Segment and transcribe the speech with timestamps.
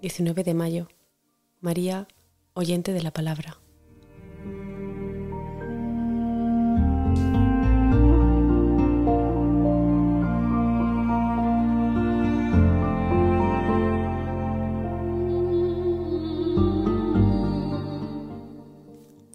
[0.00, 0.88] 19 de mayo.
[1.60, 2.08] María,
[2.54, 3.58] oyente de la palabra.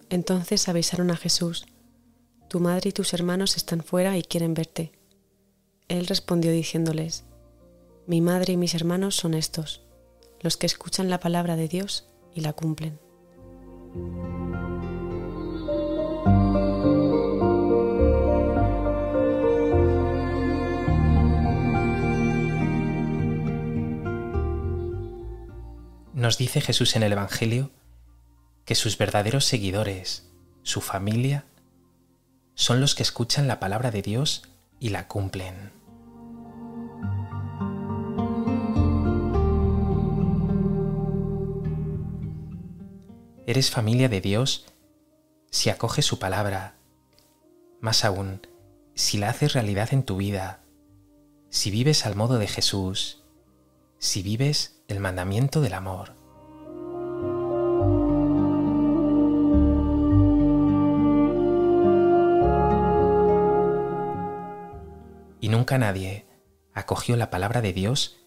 [0.10, 1.68] Entonces avisaron a Jesús,
[2.48, 4.94] Tu madre y tus hermanos están fuera y quieren verte.
[5.90, 7.26] Él respondió diciéndoles,
[8.08, 9.85] Mi madre y mis hermanos son estos,
[10.46, 13.00] los que escuchan la palabra de Dios y la cumplen.
[26.14, 27.72] Nos dice Jesús en el Evangelio
[28.66, 30.30] que sus verdaderos seguidores,
[30.62, 31.46] su familia,
[32.54, 34.44] son los que escuchan la palabra de Dios
[34.80, 35.72] y la cumplen.
[43.48, 44.66] Eres familia de Dios
[45.52, 46.78] si acoges su palabra,
[47.80, 48.42] más aún,
[48.96, 50.64] si la haces realidad en tu vida,
[51.50, 53.24] si vives al modo de Jesús,
[54.00, 56.16] si vives el mandamiento del amor.
[65.40, 66.26] Y nunca nadie
[66.74, 68.18] acogió la palabra de Dios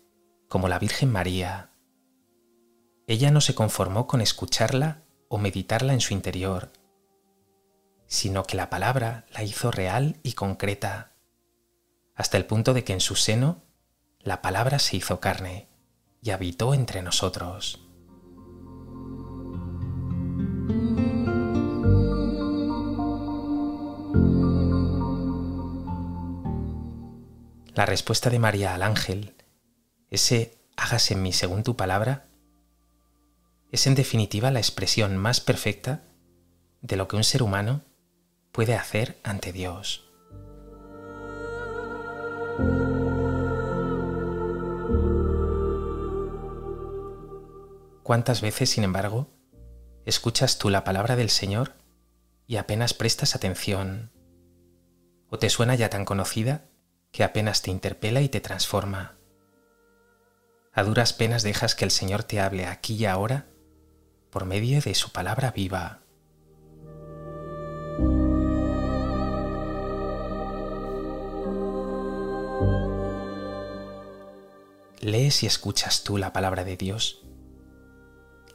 [0.47, 1.73] como la Virgen María.
[3.09, 6.71] Ella no se conformó con escucharla o meditarla en su interior,
[8.07, 11.13] sino que la palabra la hizo real y concreta,
[12.15, 13.63] hasta el punto de que en su seno
[14.21, 15.69] la palabra se hizo carne
[16.23, 17.85] y habitó entre nosotros.
[27.75, 29.37] La respuesta de María al ángel,
[30.11, 32.28] ese hágase en mí según tu palabra,
[33.71, 36.05] es en definitiva la expresión más perfecta
[36.81, 37.83] de lo que un ser humano
[38.53, 40.11] puede hacer ante Dios.
[48.03, 49.29] ¿Cuántas veces, sin embargo,
[50.07, 51.75] escuchas tú la palabra del Señor
[52.47, 54.13] y apenas prestas atención?
[55.29, 56.69] ¿O te suena ya tan conocida
[57.13, 59.17] que apenas te interpela y te transforma.
[60.73, 63.47] A duras penas dejas que el Señor te hable aquí y ahora
[64.31, 66.01] por medio de su palabra viva.
[75.01, 77.23] ¿Lees y escuchas tú la palabra de Dios?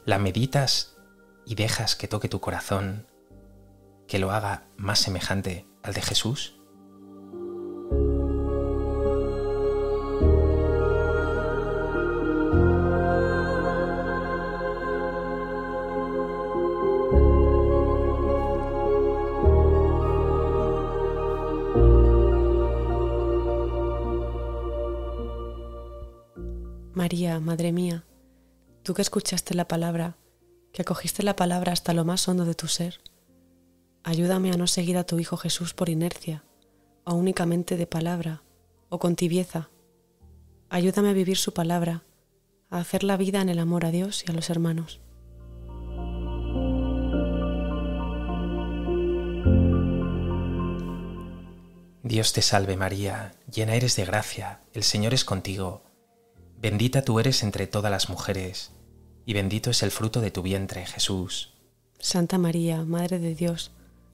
[0.05, 0.97] ¿La meditas
[1.45, 3.07] y dejas que toque tu corazón,
[4.07, 6.59] que lo haga más semejante al de Jesús?
[27.13, 28.03] María, Madre mía,
[28.81, 30.17] tú que escuchaste la palabra,
[30.71, 33.01] que acogiste la palabra hasta lo más hondo de tu ser,
[34.03, 36.43] ayúdame a no seguir a tu Hijo Jesús por inercia,
[37.03, 38.41] o únicamente de palabra,
[38.89, 39.69] o con tibieza.
[40.71, 42.01] Ayúdame a vivir su palabra,
[42.71, 44.99] a hacer la vida en el amor a Dios y a los hermanos.
[52.01, 55.92] Dios te salve María, llena eres de gracia, el Señor es contigo
[56.63, 58.71] Bendita tú eres entre todas las mujeres,
[59.25, 61.51] y bendito es el fruto de tu vientre, Jesús.
[61.99, 63.71] Santa María, Madre de Dios,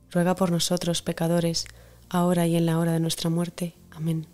[0.09, 1.67] ruega por nosotros pecadores,
[2.09, 3.75] ahora y en la hora de nuestra muerte.
[3.91, 4.25] Amén.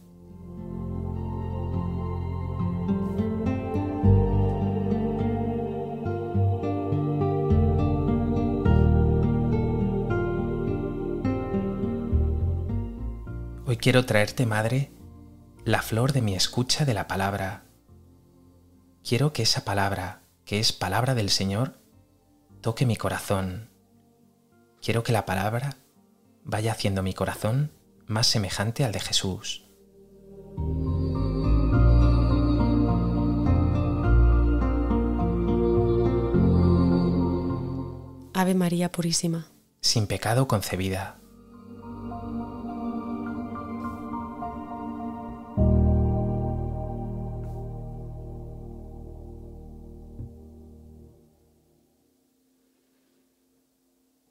[13.65, 14.93] Hoy quiero traerte, Madre,
[15.65, 17.64] la flor de mi escucha de la palabra
[19.07, 21.77] quiero que esa palabra, que es palabra del Señor,
[22.61, 23.69] toque mi corazón.
[24.81, 25.77] Quiero que la palabra
[26.43, 27.71] vaya haciendo mi corazón
[28.07, 29.65] más semejante al de Jesús.
[38.33, 39.47] Ave María Purísima.
[39.81, 41.19] Sin pecado concebida.